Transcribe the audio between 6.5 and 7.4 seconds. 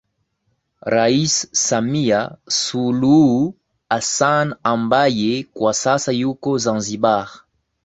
Zanzibar